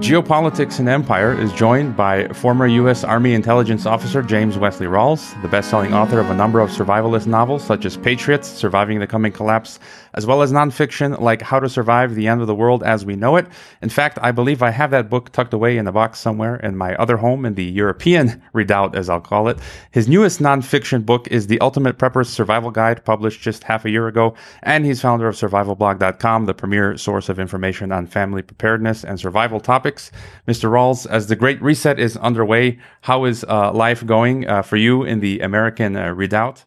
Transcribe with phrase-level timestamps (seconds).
[0.00, 3.02] Geopolitics and Empire is joined by former U.S.
[3.02, 7.26] Army intelligence officer James Wesley Rawles, the best selling author of a number of survivalist
[7.26, 9.80] novels such as Patriots, Surviving the Coming Collapse,
[10.12, 13.16] as well as nonfiction like How to Survive the End of the World as We
[13.16, 13.46] Know It.
[13.80, 16.76] In fact, I believe I have that book tucked away in a box somewhere in
[16.76, 19.58] my other home in the European redoubt, as I'll call it.
[19.92, 24.08] His newest nonfiction book is The Ultimate Prepper's Survival Guide, published just half a year
[24.08, 29.18] ago, and he's founder of survivalblog.com, the premier source of information on family preparedness and
[29.18, 30.10] survival topics topics.
[30.48, 30.70] Mr.
[30.70, 35.04] Rawles, as the Great Reset is underway, how is uh, life going uh, for you
[35.04, 36.64] in the American uh, redoubt?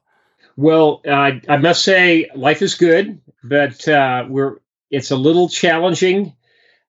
[0.56, 4.58] Well, I must say life is good, but uh, we're
[4.92, 6.34] it's a little challenging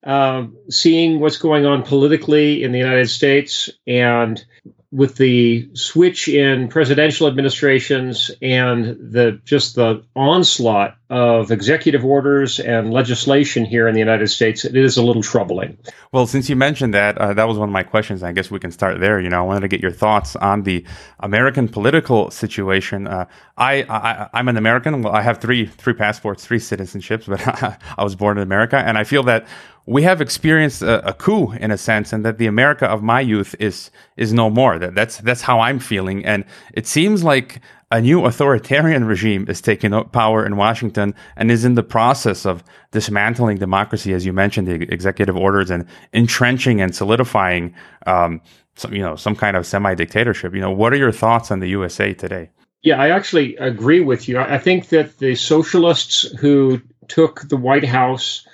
[0.04, 4.42] um, seeing what's going on politically in the United States and
[4.90, 12.92] with the switch in presidential administrations and the just the onslaught of executive orders and
[12.92, 15.76] legislation here in the United States, it is a little troubling.
[16.12, 18.22] Well, since you mentioned that, uh, that was one of my questions.
[18.22, 19.20] I guess we can start there.
[19.20, 20.84] You know, I wanted to get your thoughts on the
[21.18, 23.08] American political situation.
[23.08, 25.02] Uh, I, I am an American.
[25.02, 28.96] Well, I have three three passports, three citizenships, but I was born in America, and
[28.96, 29.46] I feel that
[29.86, 33.20] we have experienced a, a, coup in a sense, and that the America of my
[33.20, 34.78] youth is is no more.
[34.78, 39.60] That that's that's how I'm feeling, and it seems like a new authoritarian regime is
[39.60, 44.68] taking power in Washington and is in the process of dismantling democracy, as you mentioned,
[44.68, 47.74] the executive orders and entrenching and solidifying,
[48.06, 48.40] um,
[48.76, 50.54] some you know some kind of semi dictatorship.
[50.54, 52.50] You know, what are your thoughts on the USA today?
[52.82, 54.38] Yeah, I actually agree with you.
[54.38, 58.46] I think that the socialists who took the White House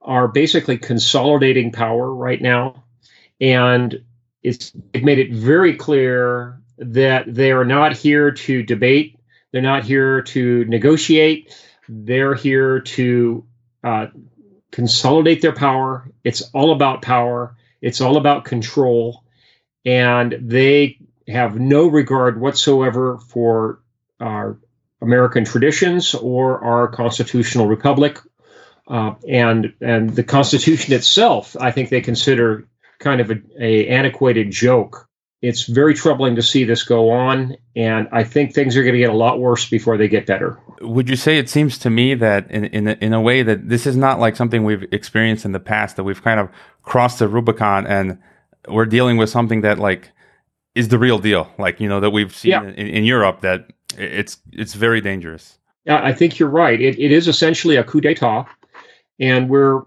[0.00, 2.84] are basically consolidating power right now,
[3.40, 4.02] and
[4.44, 9.18] it's it made it very clear that they are not here to debate.
[9.52, 11.54] They're not here to negotiate.
[11.88, 13.44] They're here to
[13.82, 14.06] uh,
[14.70, 16.10] consolidate their power.
[16.24, 17.56] It's all about power.
[17.80, 19.24] It's all about control,
[19.84, 20.98] and they
[21.28, 23.80] have no regard whatsoever for
[24.20, 24.58] our
[25.00, 28.18] American traditions or our constitutional republic
[28.88, 32.66] uh, and and the Constitution itself, I think they consider
[32.98, 35.07] kind of a, a, antiquated joke.
[35.40, 38.98] It's very troubling to see this go on, and I think things are going to
[38.98, 40.58] get a lot worse before they get better.
[40.80, 43.68] Would you say it seems to me that in in a, in a way that
[43.68, 46.48] this is not like something we've experienced in the past that we've kind of
[46.82, 48.18] crossed the Rubicon and
[48.68, 50.10] we're dealing with something that like
[50.74, 52.62] is the real deal, like you know that we've seen yeah.
[52.64, 55.58] in, in Europe that it's it's very dangerous.
[55.84, 56.80] Yeah, I think you're right.
[56.80, 58.46] It, it is essentially a coup d'état
[59.18, 59.82] and we're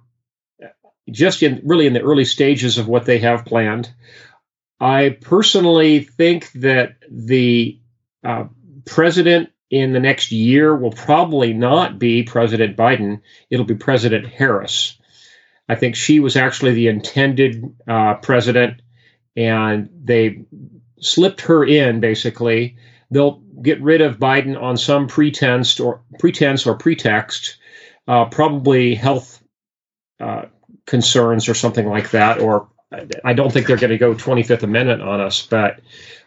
[1.09, 3.93] just in really in the early stages of what they have planned.
[4.81, 7.79] I personally think that the
[8.23, 8.45] uh,
[8.85, 13.21] president in the next year will probably not be President Biden.
[13.51, 14.97] It'll be President Harris.
[15.69, 18.81] I think she was actually the intended uh, president,
[19.37, 20.45] and they
[20.99, 21.99] slipped her in.
[21.99, 22.75] Basically,
[23.11, 27.57] they'll get rid of Biden on some pretense or pretense or pretext
[28.07, 29.43] uh, probably health
[30.19, 30.45] uh,
[30.87, 32.41] concerns or something like that.
[32.41, 32.67] Or
[33.23, 35.79] I don't think they're going to go 25th Amendment on us, but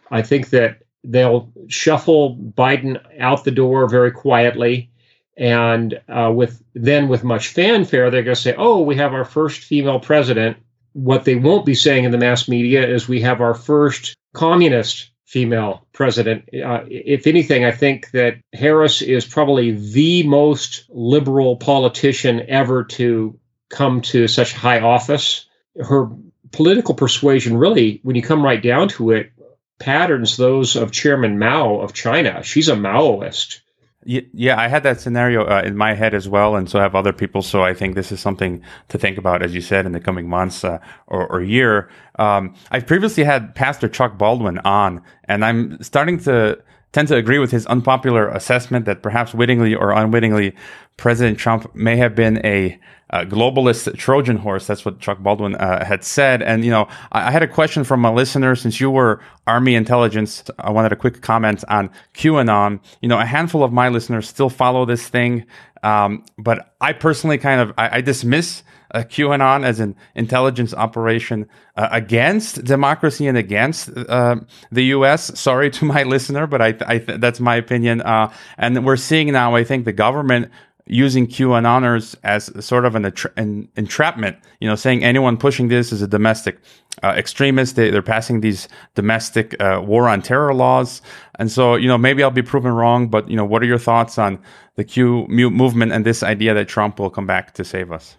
[0.09, 4.89] I think that they'll shuffle Biden out the door very quietly.
[5.37, 9.25] And uh, with then with much fanfare, they're going to say, "Oh, we have our
[9.25, 10.57] first female president."
[10.93, 15.11] What they won't be saying in the mass media is, "We have our first communist
[15.25, 16.47] female president.
[16.53, 23.37] Uh, if anything, I think that Harris is probably the most liberal politician ever to
[23.69, 25.45] come to such high office.
[25.77, 26.09] Her
[26.55, 29.31] political persuasion, really, when you come right down to it,
[29.77, 32.41] patterns those of Chairman Mao of China.
[32.43, 33.59] She's a Maoist.
[34.07, 37.11] Yeah, I had that scenario uh, in my head as well, and so have other
[37.11, 37.41] people.
[37.41, 40.29] So I think this is something to think about, as you said, in the coming
[40.29, 40.77] months uh,
[41.07, 41.89] or, or, year.
[42.19, 46.59] Um, I've previously had Pastor Chuck Baldwin on, and I'm starting to
[46.91, 50.55] tend to agree with his unpopular assessment that perhaps wittingly or unwittingly,
[50.97, 52.79] President Trump may have been a
[53.15, 54.67] uh, globalist Trojan horse.
[54.67, 56.41] That's what Chuck Baldwin uh, had said.
[56.41, 59.75] And, you know, I, I, had a question from a listener since you were Army
[59.75, 60.43] intelligence.
[60.59, 62.81] I wanted a quick comment on QAnon.
[63.01, 65.45] You know, a handful of my listeners still follow this thing.
[65.81, 71.47] Um, but I personally kind of, I, I dismiss uh, QAnon as an intelligence operation
[71.77, 74.35] uh, against democracy and against uh,
[74.73, 75.39] the U.S.
[75.39, 78.01] Sorry to my listener, but I, I that's my opinion.
[78.01, 80.51] Uh, and we're seeing now, I think the government
[80.87, 86.01] using QAnoners as sort of an, an, entrapment, you know, saying anyone pushing this is
[86.01, 86.59] a domestic
[87.03, 87.75] uh, extremist.
[87.75, 91.01] They, are passing these domestic uh, war on terror laws.
[91.39, 93.79] And so, you know, maybe I'll be proven wrong, but, you know, what are your
[93.79, 94.39] thoughts on
[94.75, 98.15] the Q movement and this idea that Trump will come back to save us?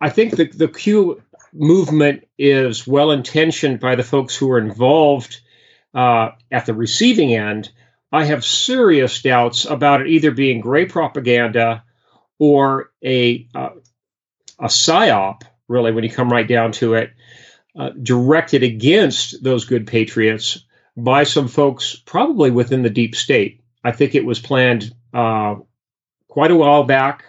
[0.00, 1.22] I think the, the Q
[1.52, 5.40] movement is well intentioned by the folks who are involved
[5.94, 7.70] uh, at the receiving end,
[8.12, 11.82] I have serious doubts about it either being gray propaganda
[12.38, 13.70] or a uh,
[14.58, 17.12] a psyop, really, when you come right down to it,
[17.78, 20.64] uh, directed against those good patriots
[20.96, 23.60] by some folks, probably within the deep state.
[23.84, 25.56] I think it was planned uh,
[26.28, 27.24] quite a while back.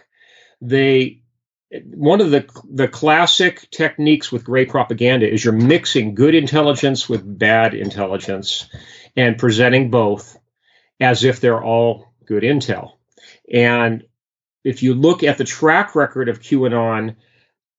[0.62, 1.21] They
[1.69, 7.38] one of the the classic techniques with gray propaganda is you're mixing good intelligence with
[7.38, 8.69] bad intelligence
[9.18, 10.38] and presenting both
[11.00, 12.94] as if they're all good intel.
[13.51, 14.03] And
[14.67, 17.15] if you look at the track record of QAnon,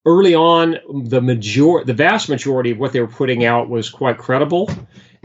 [0.05, 4.17] early on the major the vast majority of what they were putting out was quite
[4.17, 4.69] credible,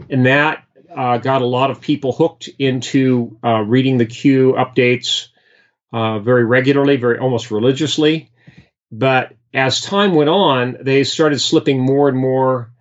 [0.09, 0.63] and that
[0.95, 5.27] uh, got a lot of people hooked into uh, reading the Q updates
[5.91, 8.31] uh, very regularly, very almost religiously
[8.91, 12.71] but as time went on, they started slipping more and more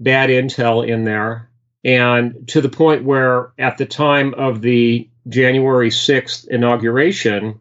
[0.00, 1.50] bad intel in there.
[1.84, 7.60] And to the point where, at the time of the January 6th inauguration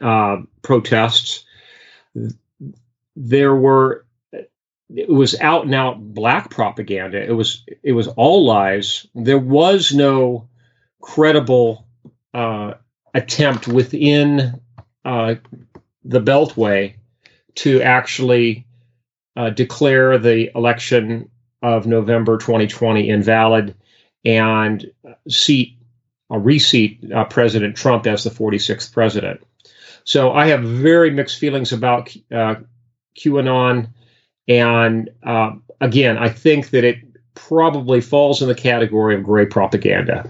[0.00, 1.44] uh, protests,
[3.16, 4.04] there were
[4.94, 7.22] it was out and out black propaganda.
[7.22, 9.06] It was it was all lies.
[9.14, 10.48] There was no
[11.00, 11.86] credible
[12.34, 12.74] uh,
[13.14, 14.60] attempt within
[15.04, 15.36] uh,
[16.04, 16.94] the Beltway
[17.54, 18.66] to actually
[19.36, 21.30] uh, declare the election
[21.62, 23.74] of November 2020 invalid
[24.24, 24.90] and
[25.28, 25.78] seat
[26.32, 29.42] a reseat uh, President Trump as the 46th president.
[30.04, 32.56] So I have very mixed feelings about uh,
[33.18, 33.88] QAnon,
[34.48, 36.98] and uh, again, I think that it
[37.34, 40.28] probably falls in the category of gray propaganda.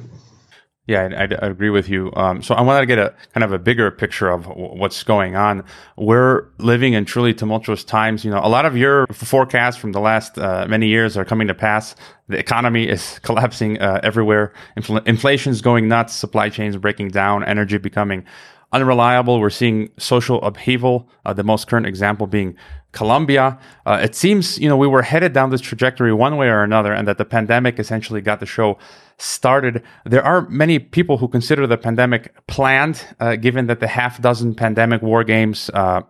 [0.89, 2.13] Yeah, I, I, agree with you.
[2.17, 5.05] Um, so I wanted to get a kind of a bigger picture of w- what's
[5.05, 5.63] going on.
[5.97, 8.25] We're living in truly tumultuous times.
[8.25, 11.47] You know, a lot of your forecasts from the last uh, many years are coming
[11.47, 11.95] to pass.
[12.27, 14.53] The economy is collapsing uh, everywhere.
[14.77, 16.15] Infl- inflation is going nuts.
[16.15, 17.45] Supply chains breaking down.
[17.45, 18.25] Energy becoming
[18.73, 19.41] unreliable.
[19.41, 21.09] We're seeing social upheaval.
[21.25, 22.57] Uh, the most current example being
[22.93, 23.59] Colombia.
[23.87, 26.93] Uh, it seems, you know, we were headed down this trajectory one way or another,
[26.93, 28.79] and that the pandemic essentially got the show
[29.19, 29.83] started.
[30.05, 34.55] There are many people who consider the pandemic planned, uh, given that the half dozen
[34.55, 36.03] pandemic war games uh,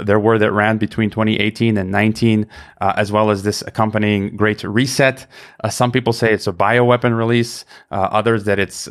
[0.00, 2.46] there were that ran between 2018 and 19,
[2.80, 5.26] uh, as well as this accompanying Great Reset.
[5.62, 8.88] Uh, some people say it's a bioweapon release, others that it's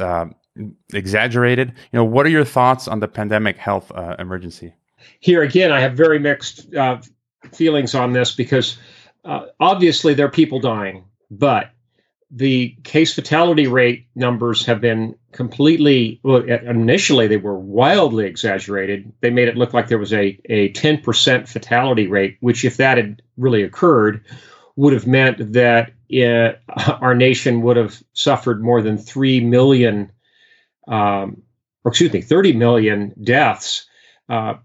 [0.94, 1.70] exaggerated.
[1.70, 4.74] You know, what are your thoughts on the pandemic health emergency?
[5.20, 6.68] Here again, I have very mixed
[7.52, 8.78] feelings on this because
[9.26, 11.72] uh, obviously there are people dying, but
[12.36, 19.30] the case fatality rate numbers have been completely well, initially they were wildly exaggerated they
[19.30, 23.22] made it look like there was a, a 10% fatality rate which if that had
[23.38, 24.24] really occurred
[24.76, 30.12] would have meant that it, uh, our nation would have suffered more than 3 million
[30.88, 31.42] um,
[31.84, 33.86] or excuse me 30 million deaths
[34.30, 34.56] uh,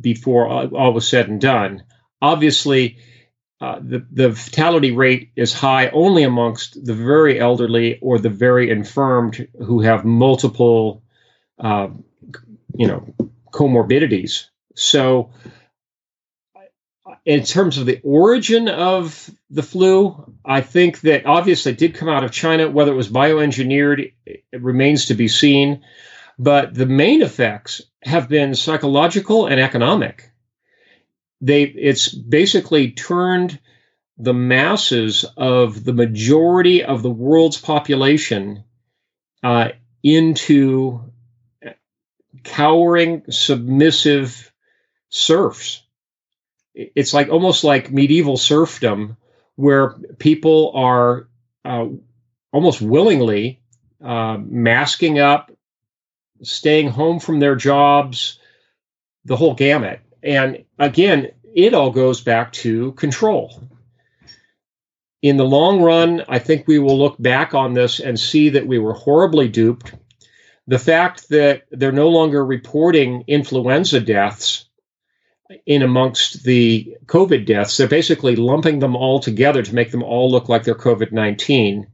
[0.00, 1.84] before all, was said and done
[2.20, 2.98] obviously
[3.60, 8.68] uh, the, the fatality rate is high only amongst the very elderly or the very
[8.68, 11.02] infirmed who have multiple,
[11.58, 11.88] uh,
[12.74, 13.06] you know,
[13.52, 14.48] comorbidities.
[14.74, 15.30] So,
[17.24, 22.08] in terms of the origin of the flu, I think that obviously it did come
[22.08, 22.70] out of China.
[22.70, 25.84] Whether it was bioengineered, it remains to be seen.
[26.38, 30.30] But the main effects have been psychological and economic
[31.44, 33.60] they it's basically turned
[34.16, 38.64] the masses of the majority of the world's population
[39.42, 39.68] uh,
[40.02, 41.12] into
[42.44, 44.52] cowering, submissive
[45.10, 45.83] serfs.
[46.74, 49.16] It's like almost like medieval serfdom,
[49.56, 51.28] where people are
[51.64, 51.86] uh,
[52.52, 53.60] almost willingly
[54.02, 55.52] uh, masking up,
[56.42, 58.38] staying home from their jobs,
[59.24, 60.00] the whole gamut.
[60.22, 63.62] And again, it all goes back to control.
[65.22, 68.66] In the long run, I think we will look back on this and see that
[68.66, 69.94] we were horribly duped.
[70.66, 74.66] The fact that they're no longer reporting influenza deaths
[75.66, 80.30] in amongst the COVID deaths, they're basically lumping them all together to make them all
[80.30, 81.86] look like they're COVID 19.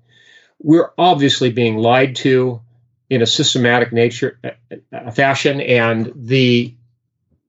[0.61, 2.61] We're obviously being lied to
[3.09, 6.75] in a systematic nature uh, uh, fashion, and the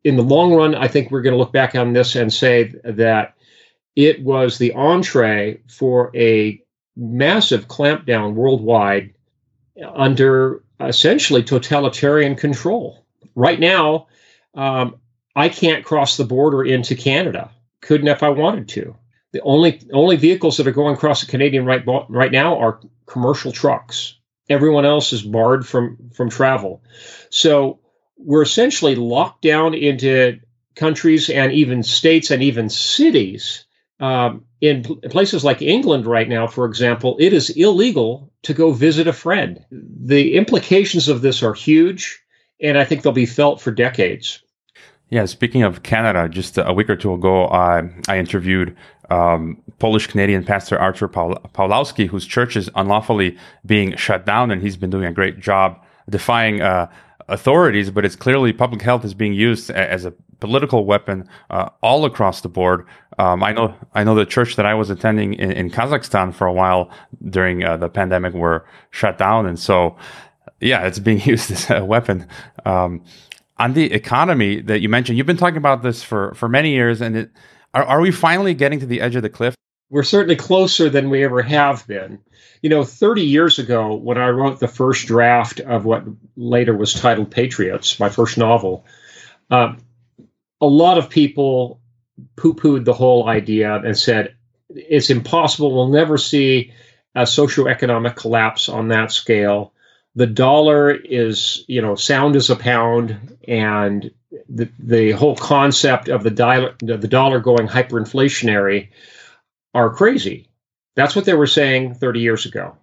[0.04, 2.74] in the long run, I think we're going to look back on this and say
[2.84, 3.36] that
[3.96, 6.60] it was the entree for a
[6.96, 9.14] massive clampdown worldwide
[9.96, 13.06] under essentially totalitarian control.
[13.36, 14.08] Right now,
[14.56, 14.96] um,
[15.36, 18.96] I can't cross the border into Canada couldn't if I wanted to.
[19.34, 23.52] The only only vehicles that are going across the Canadian right right now are commercial
[23.52, 24.18] trucks.
[24.50, 26.84] Everyone else is barred from from travel.
[27.30, 27.80] So
[28.18, 30.40] we're essentially locked down into
[30.76, 33.66] countries and even states and even cities.
[34.00, 38.72] Um, in pl- places like England right now, for example, it is illegal to go
[38.72, 39.64] visit a friend.
[39.72, 42.20] The implications of this are huge,
[42.60, 44.44] and I think they'll be felt for decades.
[45.12, 48.78] Yeah, speaking of Canada, just a week or two ago, uh, I interviewed
[49.10, 54.62] um, Polish Canadian pastor Artur Paul- Pawlowski, whose church is unlawfully being shut down, and
[54.62, 55.78] he's been doing a great job
[56.10, 56.90] defying uh,
[57.28, 57.92] authorities.
[57.92, 62.40] But it's clearly public health is being used as a political weapon uh, all across
[62.40, 62.88] the board.
[63.20, 66.48] Um, I know I know the church that I was attending in, in Kazakhstan for
[66.48, 66.90] a while
[67.30, 69.98] during uh, the pandemic were shut down, and so
[70.62, 72.26] yeah, it's being used as a weapon.
[72.66, 73.04] Um,
[73.62, 77.00] on the economy that you mentioned, you've been talking about this for, for many years,
[77.00, 77.32] and it,
[77.76, 79.54] are, are we finally getting to the edge of the cliff?
[79.92, 82.20] We're certainly closer than we ever have been.
[82.64, 86.96] You know, 30 years ago, when I wrote the first draft of what later was
[86.96, 88.84] titled Patriots, my first novel,
[89.52, 89.76] uh,
[90.60, 91.80] a lot of people
[92.36, 94.34] poo pooed the whole idea and said,
[94.70, 95.72] it's impossible.
[95.72, 96.74] We'll never see
[97.14, 99.74] a socioeconomic collapse on that scale
[100.16, 104.12] the dollar is you know sound as a pound and
[104.50, 108.90] the, the whole concept of the, dollar, the dollar going hyperinflationary
[109.74, 110.48] are crazy.
[110.96, 112.78] That's what they were saying 30 years ago.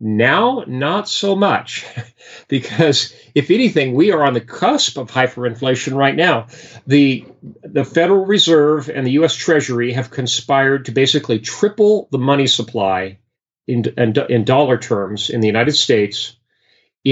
[0.00, 1.84] Now not so much
[2.48, 6.46] because if anything we are on the cusp of hyperinflation right now.
[6.86, 7.26] The
[7.62, 13.18] the federal reserve and the US treasury have conspired to basically triple the money supply
[13.66, 16.36] in, in, in dollar terms in the United States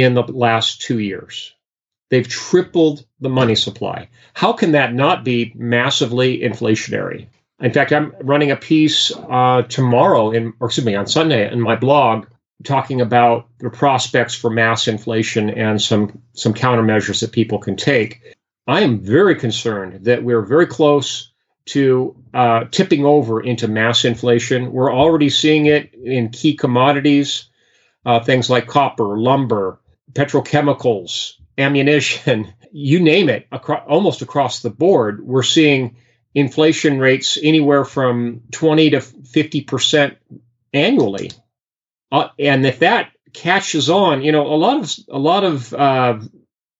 [0.02, 1.52] in the last two years.
[2.10, 4.08] They've tripled the money supply.
[4.34, 7.26] How can that not be massively inflationary?
[7.60, 11.60] In fact, I'm running a piece uh, tomorrow, in, or excuse me, on Sunday in
[11.60, 12.26] my blog,
[12.64, 18.36] talking about the prospects for mass inflation and some some countermeasures that people can take.
[18.66, 21.32] I am very concerned that we're very close
[21.66, 24.72] to uh, tipping over into mass inflation.
[24.72, 27.48] We're already seeing it in key commodities
[28.06, 29.80] uh, things like copper, lumber,
[30.16, 35.96] petrochemicals, ammunition, you name it, across, almost across the board, we're seeing
[36.34, 40.16] inflation rates anywhere from 20 to 50%
[40.72, 41.30] annually.
[42.12, 46.18] Uh, and if that catches on, you know, a lot of a lot of uh,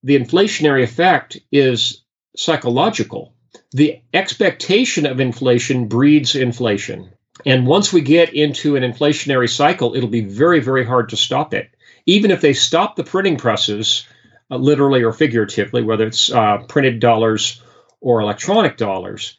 [0.02, 2.02] the inflationary effect is
[2.36, 3.34] psychological.
[3.72, 7.10] The expectation of inflation breeds inflation.
[7.44, 11.52] And once we get into an inflationary cycle, it'll be very, very hard to stop
[11.52, 11.70] it.
[12.06, 14.06] Even if they stop the printing presses,
[14.50, 17.62] uh, literally or figuratively, whether it's uh, printed dollars
[18.00, 19.38] or electronic dollars,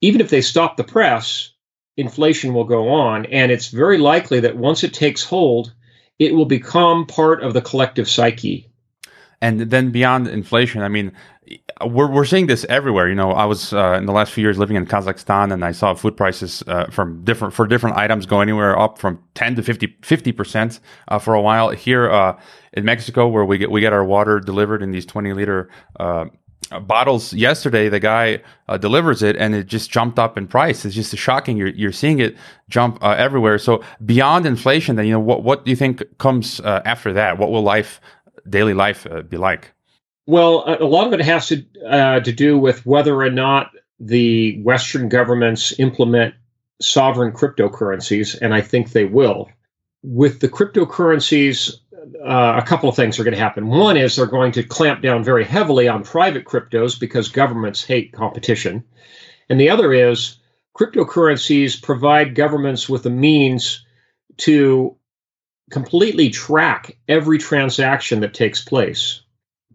[0.00, 1.52] even if they stop the press,
[1.96, 3.26] inflation will go on.
[3.26, 5.72] And it's very likely that once it takes hold,
[6.18, 8.71] it will become part of the collective psyche.
[9.42, 11.10] And then beyond inflation, I mean,
[11.84, 13.08] we're, we're seeing this everywhere.
[13.08, 15.72] You know, I was uh, in the last few years living in Kazakhstan and I
[15.72, 19.62] saw food prices uh, from different for different items go anywhere up from 10 to
[19.62, 21.70] 50 percent uh, for a while.
[21.70, 22.38] Here uh,
[22.72, 25.68] in Mexico, where we get we get our water delivered in these 20 liter
[25.98, 26.26] uh,
[26.80, 27.32] bottles.
[27.32, 30.84] Yesterday, the guy uh, delivers it and it just jumped up in price.
[30.84, 31.56] It's just shocking.
[31.56, 32.36] You're you're seeing it
[32.68, 33.58] jump everywhere.
[33.58, 37.38] So beyond inflation, then you know what what do you think comes after that?
[37.38, 38.00] What will life
[38.48, 39.72] daily life be like?
[40.26, 44.60] Well, a lot of it has to uh, to do with whether or not the
[44.62, 46.34] Western governments implement
[46.80, 49.50] sovereign cryptocurrencies, and I think they will.
[50.02, 51.74] With the cryptocurrencies,
[52.24, 53.68] uh, a couple of things are going to happen.
[53.68, 58.12] One is they're going to clamp down very heavily on private cryptos because governments hate
[58.12, 58.84] competition,
[59.48, 60.38] and the other is
[60.76, 63.84] cryptocurrencies provide governments with a means
[64.38, 64.96] to
[65.72, 69.22] completely track every transaction that takes place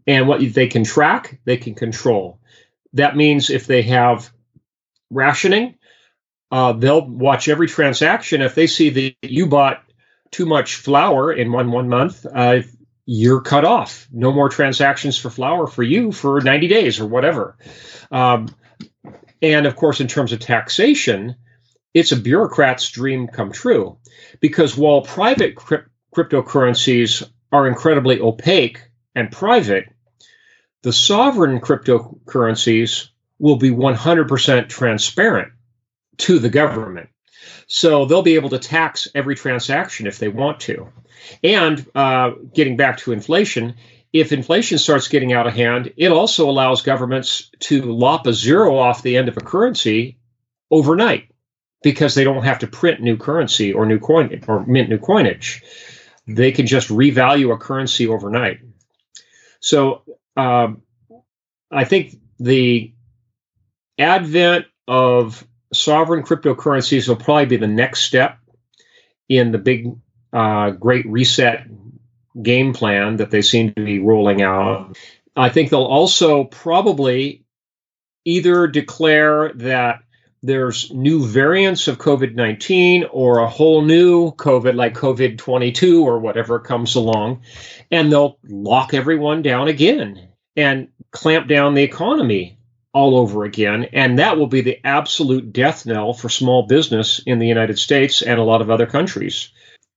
[0.05, 2.39] and what they can track, they can control.
[2.93, 4.31] That means if they have
[5.09, 5.75] rationing,
[6.51, 8.41] uh, they'll watch every transaction.
[8.41, 9.83] If they see that you bought
[10.31, 12.61] too much flour in one one month, uh,
[13.05, 14.07] you're cut off.
[14.11, 17.57] No more transactions for flour for you for 90 days or whatever.
[18.11, 18.53] Um,
[19.41, 21.35] and of course, in terms of taxation,
[21.97, 23.97] it's a bureaucrat's dream come true
[24.39, 28.79] because while private crypt- cryptocurrencies are incredibly opaque
[29.15, 29.91] and private,
[30.83, 35.53] the sovereign cryptocurrencies will be 100% transparent
[36.17, 37.09] to the government.
[37.65, 40.89] So they'll be able to tax every transaction if they want to.
[41.43, 43.73] And uh, getting back to inflation,
[44.13, 48.77] if inflation starts getting out of hand, it also allows governments to lop a zero
[48.77, 50.19] off the end of a currency
[50.69, 51.31] overnight
[51.87, 55.63] because they don't have to print new currency or new coin or mint new coinage.
[56.27, 58.59] They can just revalue a currency overnight.
[59.61, 60.03] So
[60.35, 60.81] um,
[61.71, 62.91] I think the
[63.97, 68.37] advent of sovereign cryptocurrencies will probably be the next step
[69.29, 69.95] in the big
[70.33, 71.67] uh, great reset
[72.43, 74.97] game plan that they seem to be rolling out.
[75.37, 77.45] I think they'll also probably
[78.25, 80.01] either declare that
[80.47, 86.19] there's new variants of COVID 19 or a whole new COVID, like COVID 22 or
[86.19, 87.41] whatever comes along,
[87.91, 92.57] and they'll lock everyone down again and clamp down the economy
[92.93, 93.85] all over again.
[93.93, 98.21] And that will be the absolute death knell for small business in the United States
[98.21, 99.49] and a lot of other countries.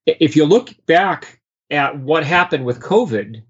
[0.04, 1.40] If you look back
[1.70, 3.42] at what happened with COVID,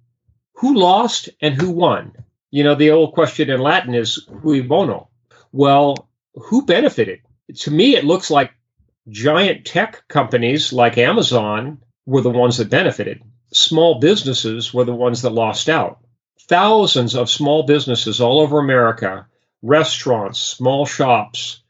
[0.55, 2.13] who lost and who won?
[2.51, 5.09] You know, the old question in Latin is cui bono.
[5.53, 7.21] Well, who benefited?
[7.61, 8.53] To me, it looks like
[9.09, 13.23] giant tech companies like Amazon were the ones that benefited.
[13.53, 15.99] Small businesses were the ones that lost out.
[16.49, 19.27] Thousands of small businesses all over America,
[19.63, 21.63] restaurants, small shops,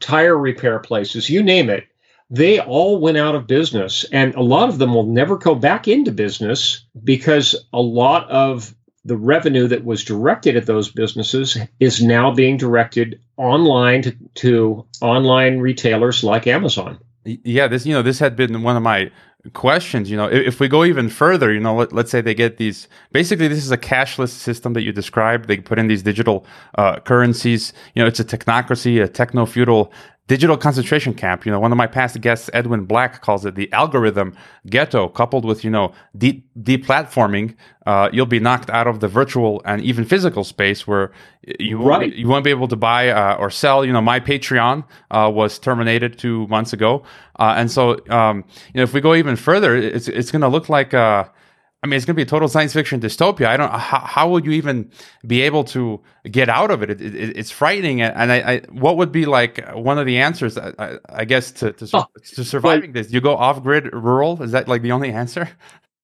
[0.00, 1.84] tire repair places, you name it,
[2.30, 4.04] they all went out of business.
[4.12, 8.74] And a lot of them will never go back into business because a lot of
[9.04, 14.86] the revenue that was directed at those businesses is now being directed online to, to
[15.00, 16.98] online retailers like Amazon.
[17.24, 19.10] Yeah, this you know this had been one of my
[19.54, 20.26] questions you know.
[20.26, 23.64] If, we go even further you know let, us say they get these basically this
[23.64, 25.48] is a cashless system that you described.
[25.48, 26.44] They put in these digital
[26.76, 27.72] uh, currencies.
[27.94, 29.90] You know it's a technocracy a techno feudal
[30.26, 31.44] digital concentration camp.
[31.44, 34.34] You know, one of my past guests, Edwin Black, calls it the algorithm
[34.66, 35.08] ghetto.
[35.08, 37.54] Coupled with you know deep deplatforming,
[37.86, 41.12] uh, you'll be knocked out of the virtual and even physical space where
[41.58, 42.00] you right.
[42.00, 43.84] won't, you won't be able to buy uh, or sell.
[43.84, 47.02] You know, my Patreon uh, was terminated two months ago,
[47.38, 50.48] uh, and so um, you know if we go even further, it's it's going to
[50.48, 50.94] look like.
[51.84, 53.44] I mean, it's going to be a total science fiction dystopia.
[53.44, 53.70] I don't.
[53.70, 54.90] How, how would you even
[55.26, 56.88] be able to get out of it?
[56.88, 58.00] it, it it's frightening.
[58.00, 60.56] And I, I, what would be like one of the answers?
[60.56, 64.42] I, I guess to to, oh, to surviving this, you go off grid rural.
[64.42, 65.46] Is that like the only answer?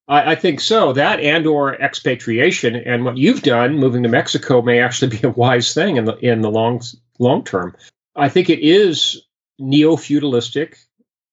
[0.07, 0.93] I, I think so.
[0.93, 5.31] That and or expatriation, and what you've done, moving to Mexico, may actually be a
[5.31, 6.83] wise thing in the in the long
[7.19, 7.75] long term.
[8.15, 9.23] I think it is
[9.59, 10.77] neo feudalistic,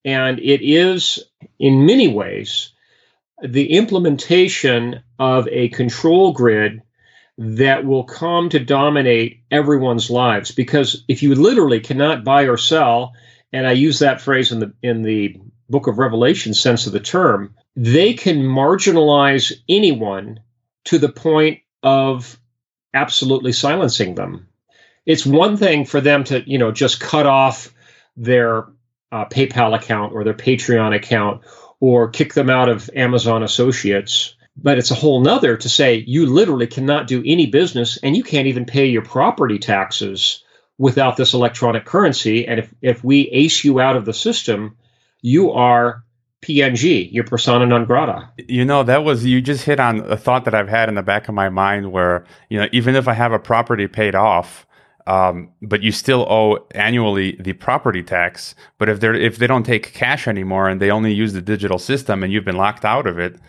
[0.05, 1.21] and it is
[1.59, 2.71] in many ways
[3.41, 6.81] the implementation of a control grid
[7.37, 10.51] that will come to dominate everyone's lives.
[10.51, 13.13] Because if you literally cannot buy or sell
[13.53, 16.99] and i use that phrase in the in the book of revelation sense of the
[16.99, 20.39] term they can marginalize anyone
[20.85, 22.39] to the point of
[22.93, 24.47] absolutely silencing them.
[25.05, 27.73] It's one thing for them to you know just cut off
[28.15, 28.65] their
[29.11, 31.43] uh, paypal account or their patreon account
[31.79, 34.35] or kick them out of Amazon Associates.
[34.55, 38.23] But it's a whole nother to say you literally cannot do any business and you
[38.23, 40.43] can't even pay your property taxes
[40.79, 42.47] without this electronic currency.
[42.47, 44.75] And if, if we ace you out of the system,
[45.21, 46.03] you are
[46.41, 48.29] PNG, your persona non grata.
[48.37, 51.03] You know, that was, you just hit on a thought that I've had in the
[51.03, 54.66] back of my mind where, you know, even if I have a property paid off,
[55.07, 58.53] um, but you still owe annually the property tax.
[58.77, 61.79] But if they if they don't take cash anymore and they only use the digital
[61.79, 63.39] system and you've been locked out of it,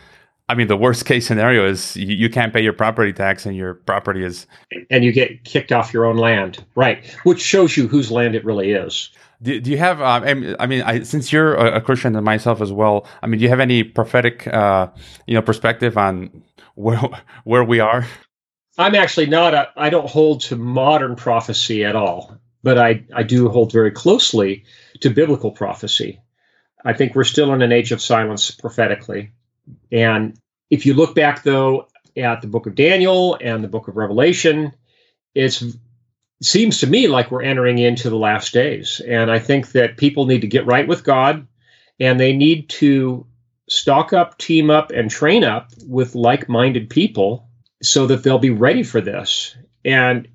[0.49, 3.57] I mean, the worst case scenario is you, you, can't pay your property tax and
[3.57, 4.47] your property is.
[4.91, 7.05] And you get kicked off your own land, right?
[7.25, 9.11] Which shows you whose land it really is.
[9.43, 10.21] Do, do you have, uh,
[10.59, 13.51] I mean, I, since you're a, Christian and myself as well, I mean, do you
[13.51, 14.89] have any prophetic, uh,
[15.27, 16.43] you know, perspective on
[16.75, 17.01] where,
[17.45, 18.07] where we are?
[18.79, 23.25] I'm actually not a, I don't hold to modern prophecy at all, but I, I
[23.25, 24.65] do hold very closely
[25.01, 26.21] to biblical prophecy.
[26.85, 29.33] I think we're still in an age of silence prophetically.
[29.91, 30.39] And
[30.71, 34.73] if you look back, though, at the book of Daniel and the book of Revelation,
[35.35, 35.61] it
[36.41, 39.01] seems to me like we're entering into the last days.
[39.07, 41.47] And I think that people need to get right with God
[41.99, 43.27] and they need to
[43.69, 47.48] stock up, team up, and train up with like minded people
[47.83, 49.57] so that they'll be ready for this.
[49.85, 50.29] And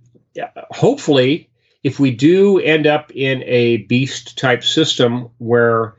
[0.72, 1.50] hopefully,
[1.84, 5.96] if we do end up in a beast type system where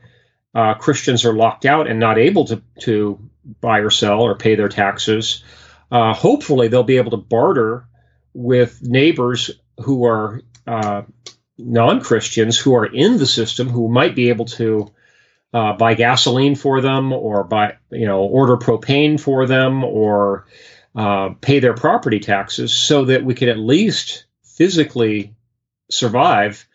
[0.53, 3.19] uh, Christians are locked out and not able to, to
[3.61, 5.43] buy or sell or pay their taxes,
[5.91, 7.87] uh, hopefully they'll be able to barter
[8.33, 11.03] with neighbors who are uh,
[11.57, 14.91] non Christians who are in the system who might be able to.
[15.53, 20.45] Uh, buy gasoline for them, or buy you know order propane for them, or
[20.95, 25.35] uh, pay their property taxes so that we can at least physically
[25.91, 26.65] survive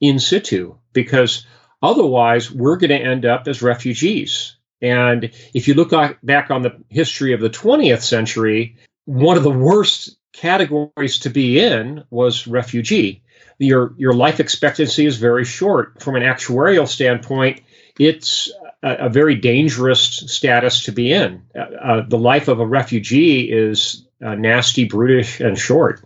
[0.00, 1.46] in situ because
[1.82, 4.56] otherwise we're going to end up as refugees.
[4.80, 5.90] And if you look
[6.22, 11.58] back on the history of the 20th century, one of the worst categories to be
[11.58, 13.22] in was refugee.
[13.58, 16.02] Your your life expectancy is very short.
[16.02, 17.60] From an actuarial standpoint,
[17.98, 18.50] it's
[18.84, 21.42] a, a very dangerous status to be in.
[21.56, 26.04] Uh, uh, the life of a refugee is uh, nasty, brutish, and short.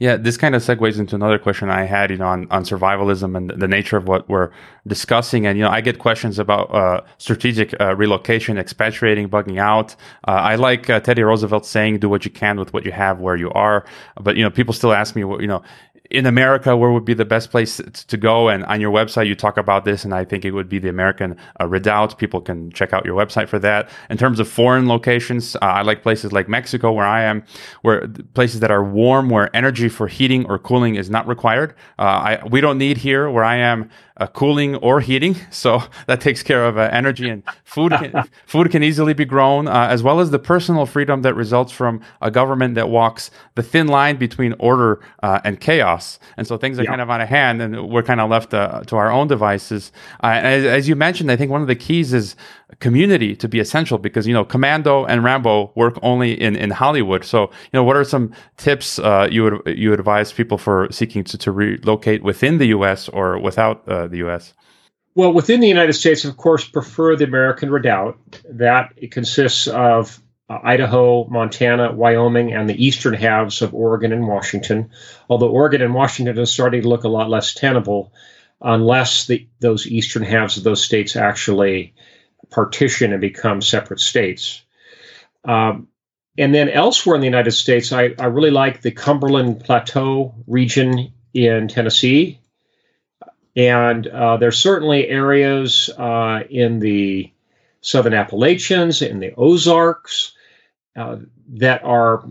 [0.00, 3.36] Yeah, this kind of segues into another question I had, you know, on, on survivalism
[3.36, 4.50] and the nature of what we're
[4.86, 5.44] discussing.
[5.44, 9.96] And, you know, I get questions about uh, strategic uh, relocation, expatriating, bugging out.
[10.28, 13.18] Uh, I like uh, Teddy Roosevelt saying, do what you can with what you have
[13.18, 13.84] where you are.
[14.20, 15.62] But, you know, people still ask me, what you know,
[16.10, 18.48] in America, where would be the best place to go?
[18.48, 20.88] And on your website, you talk about this, and I think it would be the
[20.88, 22.18] American uh, Redoubt.
[22.18, 23.90] People can check out your website for that.
[24.08, 27.44] In terms of foreign locations, uh, I like places like Mexico, where I am,
[27.82, 31.74] where places that are warm, where energy for heating or cooling is not required.
[31.98, 35.36] Uh, I, we don't need here where I am uh, cooling or heating.
[35.50, 37.92] So that takes care of uh, energy and food.
[37.92, 41.72] Can, food can easily be grown, uh, as well as the personal freedom that results
[41.72, 46.18] from a government that walks the thin line between order uh, and chaos.
[46.36, 46.90] And so things are yeah.
[46.90, 49.92] kind of on a hand, and we're kind of left uh, to our own devices.
[50.22, 52.36] Uh, as, as you mentioned, I think one of the keys is
[52.80, 57.24] community to be essential because you know Commando and Rambo work only in, in Hollywood.
[57.24, 61.24] So you know what are some tips uh, you would you advise people for seeking
[61.24, 63.08] to, to relocate within the U.S.
[63.08, 64.54] or without uh, the U.S.
[65.14, 68.18] Well, within the United States, of course, prefer the American Redoubt.
[68.50, 74.28] That it consists of uh, Idaho, Montana, Wyoming, and the eastern halves of Oregon and
[74.28, 74.90] Washington.
[75.28, 78.12] Although Oregon and Washington are starting to look a lot less tenable
[78.60, 81.94] unless the, those eastern halves of those states actually
[82.50, 84.62] partition and become separate states.
[85.44, 85.88] Um,
[86.36, 91.12] and then elsewhere in the United States, I, I really like the Cumberland Plateau region
[91.34, 92.40] in Tennessee.
[93.56, 97.32] And uh, there's certainly areas uh, in the
[97.80, 100.32] Southern Appalachians, in the Ozarks,
[100.96, 101.16] uh,
[101.54, 102.24] that are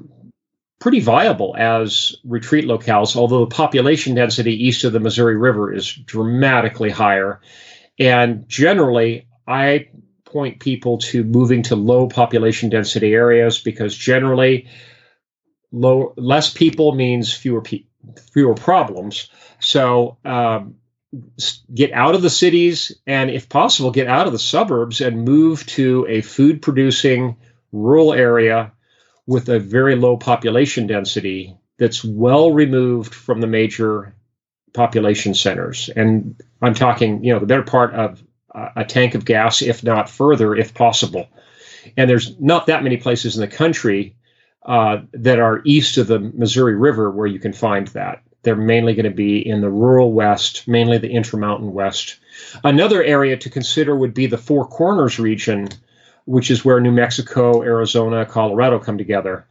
[0.79, 5.91] pretty viable as retreat locales, although the population density east of the Missouri River is
[5.91, 7.41] dramatically higher.
[7.99, 9.89] And generally, I
[10.27, 14.67] point people to moving to low population density areas because generally
[15.71, 17.85] low less people means fewer pe-
[18.31, 19.29] fewer problems.
[19.59, 20.75] So um,
[21.73, 25.65] get out of the cities and if possible get out of the suburbs and move
[25.67, 27.37] to a food producing
[27.71, 28.71] rural area
[29.25, 34.15] with a very low population density that's well removed from the major
[34.73, 35.89] population centers.
[35.95, 38.21] And i'm talking you know the better part of
[38.53, 41.27] a tank of gas, if not further, if possible.
[41.95, 44.15] And there's not that many places in the country
[44.65, 48.23] uh, that are east of the Missouri River where you can find that.
[48.43, 52.19] They're mainly going to be in the rural west, mainly the intermountain west.
[52.63, 55.69] Another area to consider would be the Four Corners region,
[56.25, 59.47] which is where New Mexico, Arizona, Colorado come together.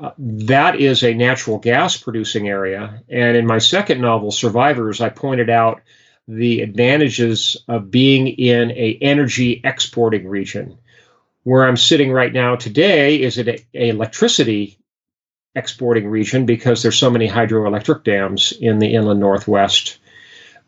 [0.00, 3.02] Uh, that is a natural gas producing area.
[3.08, 5.82] And in my second novel, Survivors, I pointed out
[6.28, 10.78] the advantages of being in a energy exporting region.
[11.44, 14.78] Where I'm sitting right now today is at a, a electricity
[15.54, 19.98] exporting region because there's so many hydroelectric dams in the inland northwest.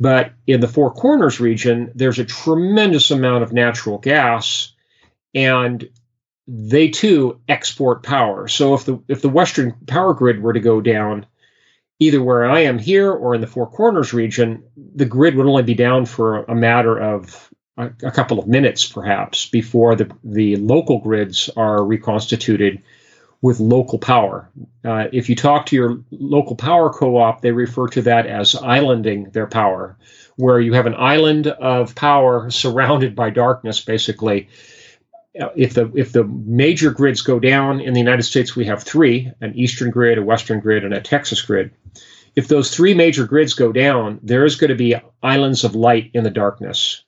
[0.00, 4.72] But in the Four Corners region, there's a tremendous amount of natural gas,
[5.34, 5.86] and
[6.48, 8.48] they too export power.
[8.48, 11.26] So if the if the Western power grid were to go down,
[12.00, 14.64] either where I am here or in the Four Corners region,
[14.96, 18.86] the grid would only be down for a matter of a, a couple of minutes,
[18.86, 22.82] perhaps, before the, the local grids are reconstituted
[23.42, 24.50] with local power.
[24.84, 28.54] Uh, if you talk to your local power co op, they refer to that as
[28.54, 29.96] islanding their power,
[30.36, 34.48] where you have an island of power surrounded by darkness, basically.
[35.34, 39.30] If the if the major grids go down in the United States, we have three:
[39.40, 41.70] an eastern grid, a western grid, and a Texas grid
[42.36, 46.10] if those three major grids go down, there is going to be islands of light
[46.14, 47.02] in the darkness.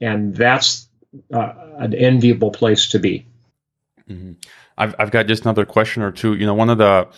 [0.00, 0.88] And that's
[1.32, 3.26] uh, an enviable place to be.
[4.08, 4.32] Mm-hmm.
[4.76, 6.34] I've, I've got just another question or two.
[6.34, 7.08] You know, one of the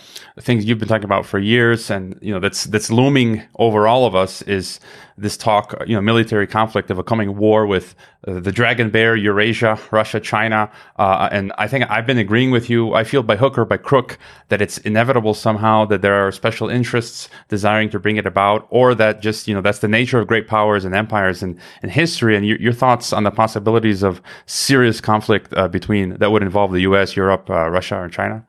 [0.41, 4.05] things you've been talking about for years, and you know that's that's looming over all
[4.05, 4.79] of us, is
[5.17, 7.95] this talk, you know, military conflict of a coming war with
[8.27, 10.71] the dragon bear, Eurasia, Russia, China.
[10.99, 12.93] Uh, and I think I've been agreeing with you.
[12.93, 16.69] I feel by hook or by crook that it's inevitable somehow that there are special
[16.69, 20.27] interests desiring to bring it about, or that just, you know, that's the nature of
[20.27, 22.37] great powers and empires and, in history.
[22.37, 26.73] And your, your thoughts on the possibilities of serious conflict uh, between that would involve
[26.73, 28.45] the US, Europe, uh, Russia, and China?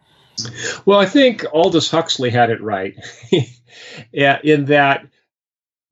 [0.85, 2.95] Well, I think Aldous Huxley had it right
[4.13, 5.07] in that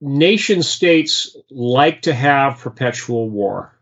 [0.02, 3.75] nation states like to have perpetual war.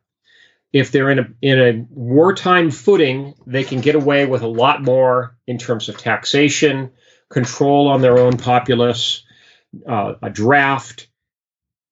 [0.74, 4.82] If they're in a in a wartime footing, they can get away with a lot
[4.82, 6.92] more in terms of taxation,
[7.30, 9.24] control on their own populace,
[9.88, 11.08] uh, a draft,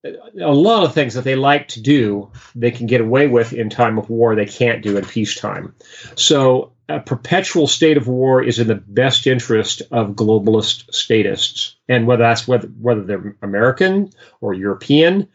[0.04, 3.70] a lot of things that they like to do, they can get away with in
[3.70, 4.36] time of war.
[4.36, 5.76] They can't do in peacetime.
[6.16, 12.08] So a perpetual state of war is in the best interest of globalist statists, and
[12.08, 15.28] whether that's whether whether they're American or European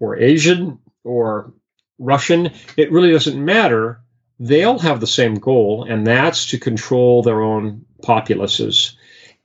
[0.00, 1.52] or Asian or
[1.98, 4.00] Russian, it really doesn't matter.
[4.40, 8.96] They all have the same goal, and that's to control their own populaces.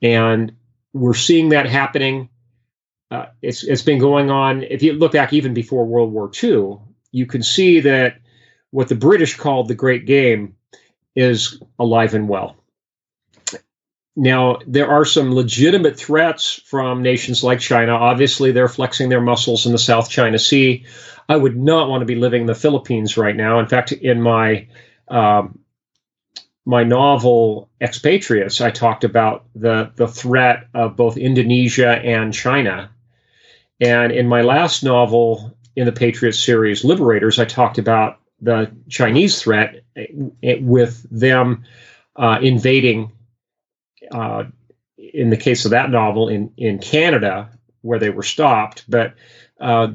[0.01, 0.53] And
[0.93, 2.29] we're seeing that happening.
[3.09, 4.63] Uh, it's it's been going on.
[4.63, 6.77] If you look back even before World War II,
[7.11, 8.19] you can see that
[8.71, 10.55] what the British called the Great Game
[11.15, 12.57] is alive and well.
[14.15, 17.93] Now, there are some legitimate threats from nations like China.
[17.93, 20.85] Obviously, they're flexing their muscles in the South China Sea.
[21.27, 23.59] I would not want to be living in the Philippines right now.
[23.59, 24.67] In fact, in my
[25.07, 25.59] um,
[26.65, 32.91] my novel Expatriates, I talked about the the threat of both Indonesia and China.
[33.79, 39.41] And in my last novel in the Patriot series, Liberators, I talked about the Chinese
[39.41, 41.63] threat eh, with them
[42.15, 43.11] uh, invading,
[44.11, 44.43] uh,
[44.97, 47.49] in the case of that novel, in, in Canada,
[47.81, 48.85] where they were stopped.
[48.87, 49.15] But
[49.59, 49.87] uh,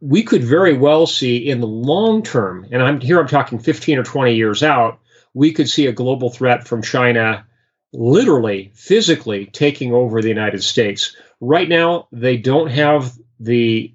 [0.00, 3.98] we could very well see in the long term, and I'm here I'm talking 15
[3.98, 5.00] or 20 years out,
[5.34, 7.46] we could see a global threat from China
[7.92, 11.16] literally, physically taking over the United States.
[11.40, 13.92] Right now, they don't have the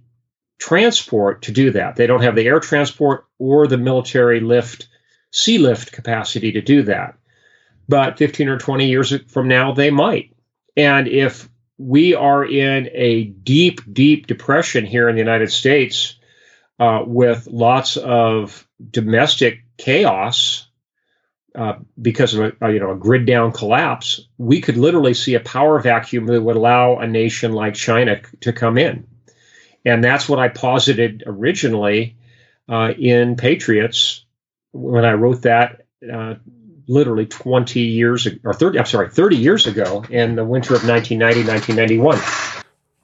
[0.60, 1.96] transport to do that.
[1.96, 4.88] They don't have the air transport or the military lift,
[5.32, 7.18] sea lift capacity to do that.
[7.89, 10.34] But 15 or 20 years from now, they might.
[10.76, 16.16] And if we are in a deep, deep depression here in the United States
[16.80, 20.68] uh, with lots of domestic chaos
[21.56, 25.40] uh, because of a, you know a grid down collapse, we could literally see a
[25.40, 29.08] power vacuum that would allow a nation like China to come in.
[29.86, 32.18] And that's what I posited originally
[32.68, 34.26] uh, in Patriots
[34.72, 36.36] when I wrote that uh,
[36.88, 41.48] literally 20 years or 30, I'm sorry, 30 years ago in the winter of 1990,
[41.48, 42.62] 1991.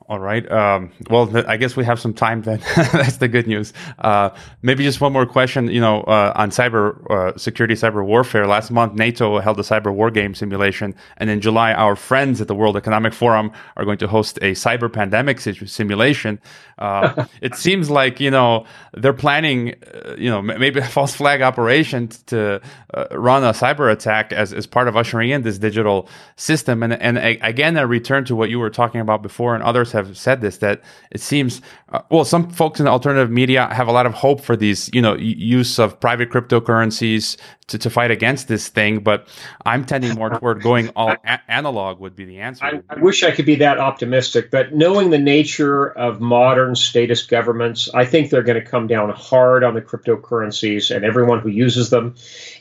[0.09, 0.51] All right.
[0.51, 2.59] Um, well, I guess we have some time then.
[2.75, 3.73] That's the good news.
[3.99, 4.31] Uh,
[4.63, 5.67] maybe just one more question.
[5.67, 8.47] You know, uh, on cyber uh, security, cyber warfare.
[8.47, 12.47] Last month, NATO held a cyber war game simulation, and in July, our friends at
[12.47, 16.39] the World Economic Forum are going to host a cyber pandemic simulation.
[16.79, 21.43] Uh, it seems like you know they're planning, uh, you know, maybe a false flag
[21.43, 22.59] operation to
[22.95, 26.81] uh, run a cyber attack as, as part of ushering in this digital system.
[26.81, 29.98] And and again, I return to what you were talking about before, and others have
[30.07, 30.81] have said this that
[31.11, 34.55] it seems uh, well some folks in alternative media have a lot of hope for
[34.55, 39.27] these you know use of private cryptocurrencies to, to fight against this thing but
[39.65, 41.15] i'm tending more toward going all
[41.47, 42.65] analog would be the answer.
[42.65, 47.29] I, I wish i could be that optimistic but knowing the nature of modern statist
[47.29, 51.49] governments i think they're going to come down hard on the cryptocurrencies and everyone who
[51.49, 52.15] uses them.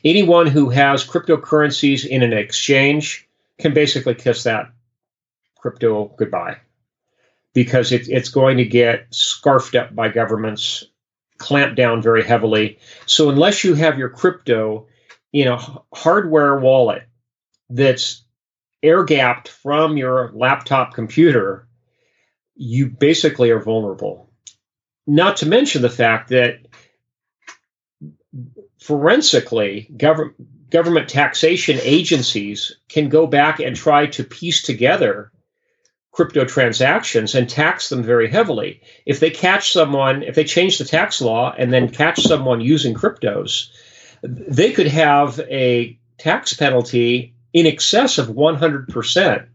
[0.05, 4.71] Anyone who has cryptocurrencies in an exchange can basically kiss that
[5.57, 6.57] crypto goodbye
[7.59, 10.85] because it, it's going to get scarfed up by governments,
[11.39, 12.79] clamped down very heavily.
[13.05, 14.87] So unless you have your crypto
[15.33, 15.59] in a
[15.93, 17.03] hardware wallet
[17.69, 18.23] that's
[18.81, 21.67] air gapped from your laptop computer,
[22.55, 24.31] you basically are vulnerable.
[25.09, 26.61] Not to mention the fact that
[28.81, 35.33] forensically, government government taxation agencies can go back and try to piece together
[36.13, 38.81] crypto transactions and tax them very heavily.
[39.07, 42.95] If they catch someone, if they change the tax law and then catch someone using
[42.95, 43.69] cryptos,
[44.23, 49.47] they could have a tax penalty in excess of 100%.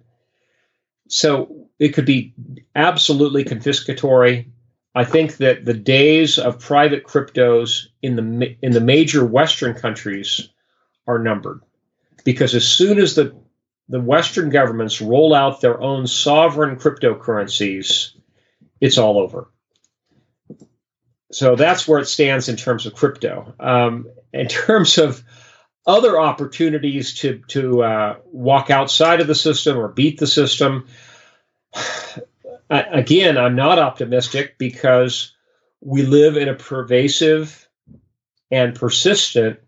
[1.09, 2.33] So it could be
[2.75, 4.49] absolutely confiscatory.
[4.95, 10.49] I think that the days of private cryptos in the in the major Western countries
[11.07, 11.61] are numbered,
[12.23, 13.35] because as soon as the
[13.89, 18.15] the Western governments roll out their own sovereign cryptocurrencies,
[18.79, 19.49] it's all over.
[21.31, 23.53] So that's where it stands in terms of crypto.
[23.59, 25.23] Um, in terms of
[25.85, 30.87] other opportunities to to uh, walk outside of the system or beat the system,
[32.69, 35.35] again, I'm not optimistic because
[35.81, 37.67] we live in a pervasive
[38.49, 39.59] and persistent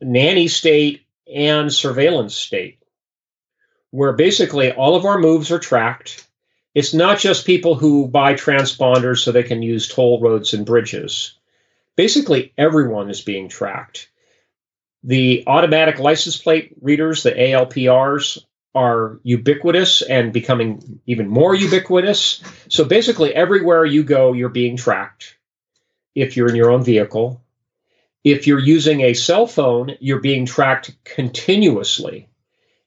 [0.00, 2.79] nanny state and surveillance state
[3.90, 6.26] where basically all of our moves are tracked.
[6.74, 11.36] It's not just people who buy transponders so they can use toll roads and bridges.
[11.96, 14.08] Basically, everyone is being tracked.
[15.02, 18.38] The automatic license plate readers, the ALPRs,
[18.74, 22.40] are ubiquitous and becoming even more ubiquitous.
[22.68, 25.36] So basically, everywhere you go, you're being tracked
[26.14, 27.42] if you're in your own vehicle.
[28.22, 32.29] If you're using a cell phone, you're being tracked continuously.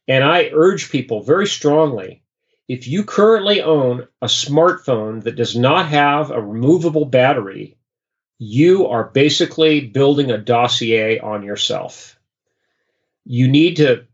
[0.07, 2.23] And I urge people very strongly
[2.67, 7.77] if you currently own a smartphone that does not have a removable battery,
[8.39, 12.17] you are basically building a dossier on yourself.
[13.25, 14.05] You need to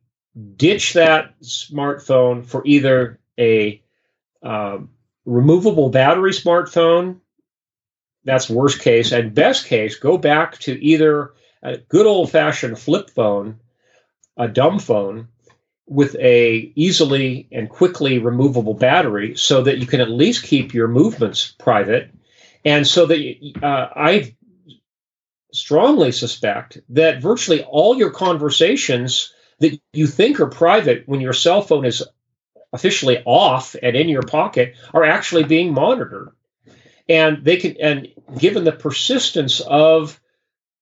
[0.56, 3.82] ditch that smartphone for either a
[4.44, 4.90] um,
[5.26, 7.20] removable battery smartphone,
[8.24, 13.10] that's worst case, and best case, go back to either a good old fashioned flip
[13.10, 13.60] phone,
[14.38, 15.28] a dumb phone,
[15.90, 20.88] with a easily and quickly removable battery so that you can at least keep your
[20.88, 22.12] movements private.
[22.64, 24.36] And so that uh, i
[25.52, 31.64] strongly suspect that virtually all your conversations that you think are private when your cell
[31.64, 32.04] phone is
[32.72, 36.30] officially off and in your pocket are actually being monitored.
[37.08, 40.20] And they can and given the persistence of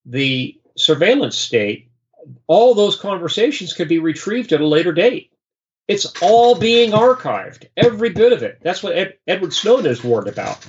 [0.06, 1.90] the surveillance state
[2.48, 5.32] all those conversations could be retrieved at a later date.
[5.88, 8.60] It's all being archived every bit of it.
[8.62, 10.66] That's what Ed, edward snowden is warned about.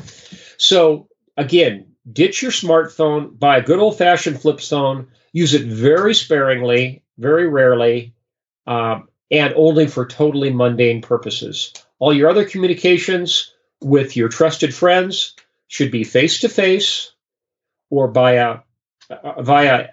[0.56, 7.02] So again ditch your smartphone buy a good old-fashioned flip phone use it very sparingly
[7.18, 8.14] very rarely,
[8.66, 11.72] um, and only for totally mundane purposes.
[11.98, 15.34] All your other communications with your trusted friends
[15.66, 17.12] should be face to face
[17.90, 18.60] or via
[19.10, 19.88] uh, via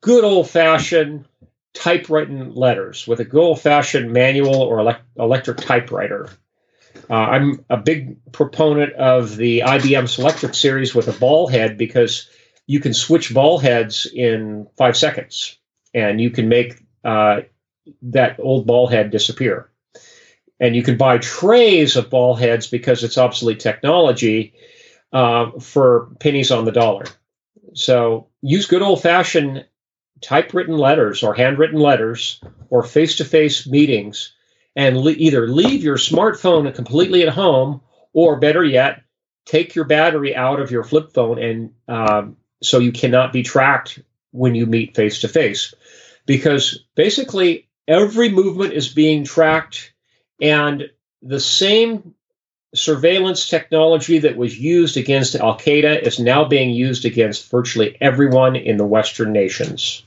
[0.00, 1.26] good old fashioned
[1.72, 6.28] typewritten letters with a good old fashioned manual or elect- electric typewriter.
[7.08, 12.28] Uh, I'm a big proponent of the IBM Selectric series with a ball head because
[12.66, 15.58] you can switch ball heads in five seconds
[15.94, 17.40] and you can make uh,
[18.02, 19.70] that old ball head disappear.
[20.58, 24.54] And you can buy trays of ball heads because it's obsolete technology
[25.12, 27.06] uh, for pennies on the dollar.
[27.74, 29.66] So use good old fashioned
[30.20, 34.32] typewritten letters or handwritten letters or face to face meetings
[34.76, 37.80] and le- either leave your smartphone completely at home
[38.12, 39.02] or better yet,
[39.46, 44.00] take your battery out of your flip phone and um, so you cannot be tracked
[44.32, 45.74] when you meet face to face
[46.26, 49.92] because basically every movement is being tracked
[50.40, 50.90] and
[51.22, 52.14] the same
[52.74, 58.56] surveillance technology that was used against Al Qaeda is now being used against virtually everyone
[58.56, 60.04] in the Western nations.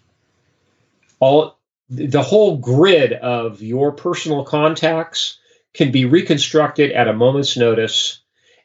[1.19, 1.57] All
[1.89, 5.37] the whole grid of your personal contacts
[5.73, 8.21] can be reconstructed at a moment's notice,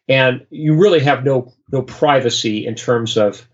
[0.08, 3.46] and you really have no no privacy in terms of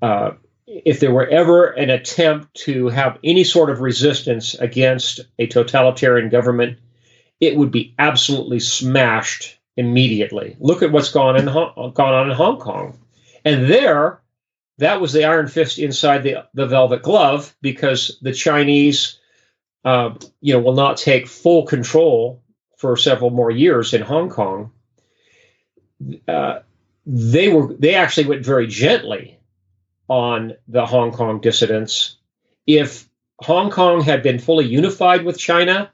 [0.00, 0.32] uh,
[0.66, 6.30] if there were ever an attempt to have any sort of resistance against a totalitarian
[6.30, 6.78] government,
[7.42, 10.56] it would be absolutely smashed immediately.
[10.60, 12.96] Look at what's gone in gone on in Hong Kong,
[13.44, 14.22] and there,
[14.78, 19.18] that was the iron fist inside the the velvet glove because the Chinese,
[19.84, 22.40] uh, you know, will not take full control
[22.78, 24.70] for several more years in Hong Kong.
[26.28, 26.60] Uh,
[27.04, 29.40] they were they actually went very gently
[30.06, 32.18] on the Hong Kong dissidents.
[32.68, 33.08] If
[33.40, 35.90] Hong Kong had been fully unified with China,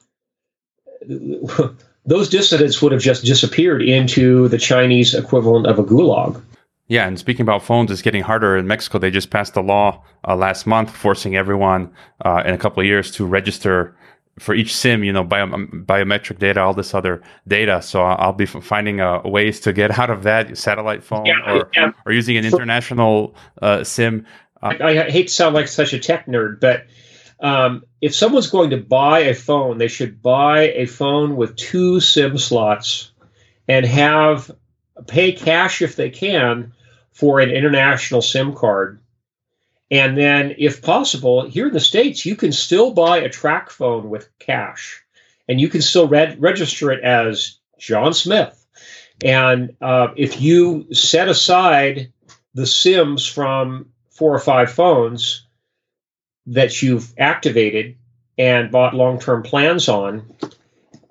[2.07, 6.41] those dissidents would have just disappeared into the Chinese equivalent of a gulag.
[6.89, 8.99] Yeah, and speaking about phones, it's getting harder in Mexico.
[8.99, 11.93] They just passed a law uh, last month forcing everyone
[12.25, 13.95] uh, in a couple of years to register
[14.39, 17.83] for each sim, you know, um, biometric data, all this other data.
[17.83, 21.71] So I'll be finding uh, ways to get out of that satellite phone yeah, or,
[21.75, 21.93] yeah.
[22.07, 24.27] or using an international uh, sim.
[24.63, 26.87] Uh, I, I, hate to sound like such a tech nerd, but
[27.41, 32.01] um, if someone's going to buy a phone, they should buy a phone with two
[32.01, 33.13] SIM slots
[33.67, 34.51] and have
[35.07, 36.73] pay cash if they can
[37.13, 39.01] for an international SIM card
[39.91, 44.29] and then, if possible, here in the States, you can still buy a TracFone with
[44.39, 45.03] cash
[45.49, 48.67] and you can still register it as John Smith.
[49.25, 52.13] And uh, if you set aside
[52.55, 55.47] the SIMs from four or five phones
[56.49, 57.97] that you've activated
[58.37, 60.25] and bought long term plans on,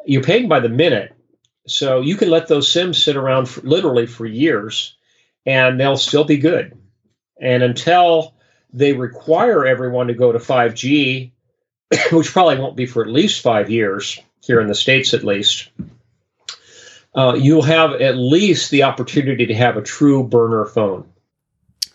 [0.06, 1.14] you're paying by the minute.
[1.68, 4.96] So you can let those SIMs sit around for, literally for years
[5.46, 6.78] and they'll still be good.
[7.40, 8.34] And until
[8.74, 11.32] they require everyone to go to 5G,
[12.12, 14.20] which probably won't be for at least five years.
[14.42, 15.70] here in the States at least,
[17.16, 21.08] uh, you'll have at least the opportunity to have a true burner phone.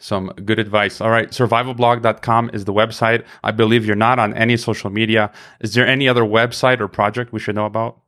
[0.03, 1.00] Some good advice.
[1.00, 3.24] All right, survivalblog.com is the website.
[3.44, 5.30] I believe you're not on any social media.
[5.61, 8.00] Is there any other website or project we should know about?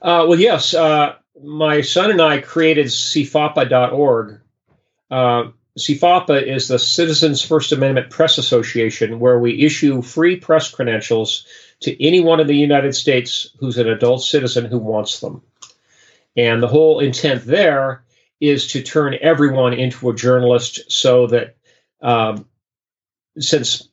[0.00, 0.74] Uh, well, yes.
[0.74, 4.40] Uh, my son and I created CFAPA.org.
[5.10, 5.44] Uh,
[5.76, 11.44] CFAPA is the Citizens First Amendment Press Association, where we issue free press credentials
[11.80, 15.42] to anyone in the United States who's an adult citizen who wants them.
[16.36, 18.04] And the whole intent there
[18.40, 21.56] is to turn everyone into a journalist so that
[22.00, 22.46] um,
[23.38, 23.88] since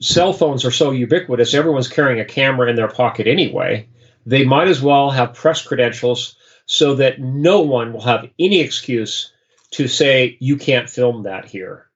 [0.00, 3.88] cell phones are so ubiquitous, everyone's carrying a camera in their pocket anyway.
[4.26, 9.32] They might as well have press credentials so that no one will have any excuse
[9.72, 11.88] to say you can't film that here.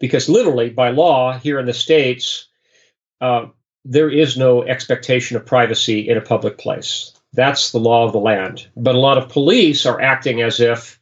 [0.00, 2.46] Because literally, by law here in the States,
[3.20, 3.46] uh,
[3.84, 7.12] there is no expectation of privacy in a public place.
[7.32, 8.68] That's the law of the land.
[8.76, 10.97] But a lot of police are acting as if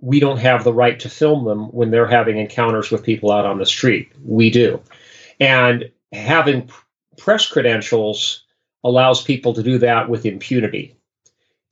[0.00, 3.46] we don't have the right to film them when they're having encounters with people out
[3.46, 4.12] on the street.
[4.24, 4.80] We do.
[5.40, 6.70] And having
[7.16, 8.44] press credentials
[8.82, 10.96] allows people to do that with impunity.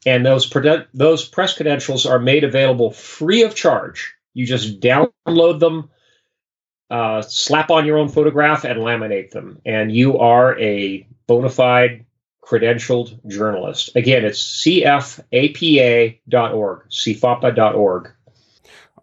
[0.06, 0.50] And those,
[0.94, 4.14] those press credentials are made available free of charge.
[4.34, 5.90] You just download them,
[6.90, 9.60] uh, slap on your own photograph, and laminate them.
[9.64, 12.06] And you are a bona fide
[12.42, 13.94] credentialed journalist.
[13.96, 15.20] Again, it's cfapa.org,
[16.90, 18.12] cfapa.org.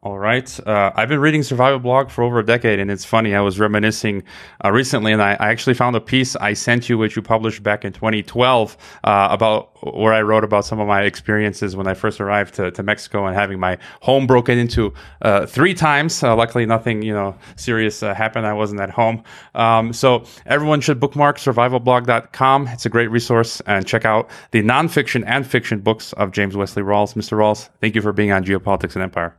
[0.02, 0.60] All right.
[0.66, 3.36] Uh, I've been reading Survival Blog for over a decade, and it's funny.
[3.36, 4.24] I was reminiscing
[4.64, 7.64] uh, recently, and I, I, actually found a piece I sent you, which you published
[7.64, 11.96] back in 2012, uh, about where I wrote about some of my experiences when I
[11.96, 16.24] first arrived to, to Mexico and having my home broken into uh, three times.
[16.24, 18.46] Uh, luckily, nothing you know serious uh, happened.
[18.46, 19.22] I wasn't at home.
[19.54, 22.68] Um, so everyone should bookmark survivalblog.com.
[22.70, 26.84] It's a great resource, and check out the nonfiction and fiction books of James Wesley
[26.84, 27.16] Rawles.
[27.16, 27.38] Mr.
[27.38, 29.36] Rawles, thank you for being on Geopolitics and Empire.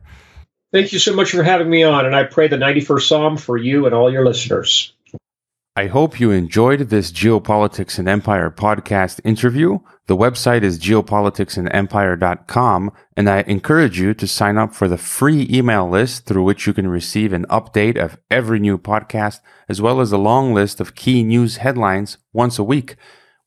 [0.71, 3.57] Thank you so much for having me on, and I pray the 91st Psalm for
[3.57, 4.93] you and all your listeners.
[5.75, 9.79] I hope you enjoyed this Geopolitics and Empire podcast interview.
[10.07, 15.89] The website is geopoliticsandempire.com, and I encourage you to sign up for the free email
[15.89, 20.13] list through which you can receive an update of every new podcast, as well as
[20.13, 22.95] a long list of key news headlines once a week.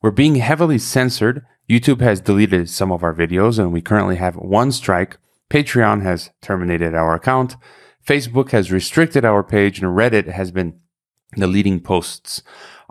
[0.01, 1.43] We're being heavily censored.
[1.67, 5.17] YouTube has deleted some of our videos, and we currently have one strike
[5.49, 7.55] Patreon has terminated our account.
[8.05, 10.79] Facebook has restricted our page and Reddit has been
[11.35, 12.43] deleting posts.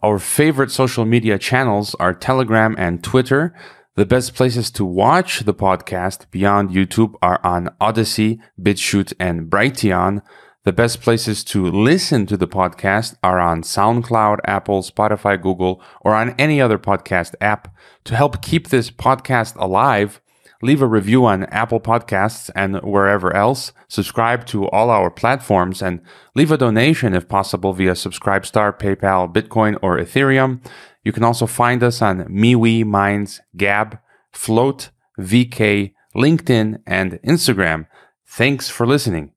[0.02, 3.54] Our favorite social media channels are Telegram and Twitter.
[3.96, 10.20] The best places to watch the podcast beyond YouTube are on Odysee, BitChute, and Brighteon.
[10.64, 16.14] The best places to listen to the podcast are on SoundCloud, Apple, Spotify, Google, or
[16.14, 17.74] on any other podcast app.
[18.04, 20.20] To help keep this podcast alive,
[20.64, 26.00] leave a review on Apple Podcasts and wherever else, subscribe to all our platforms, and
[26.34, 30.64] leave a donation if possible via Subscribestar, PayPal, Bitcoin, or Ethereum.
[31.04, 33.98] You can also find us on MeWe, Minds, Gab,
[34.32, 34.88] Flote,
[35.20, 37.86] VK, LinkedIn, and Instagram.
[38.26, 39.33] Thanks for listening.